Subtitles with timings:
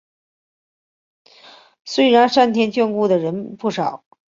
[1.85, 4.03] 虽然上天眷顾的人不少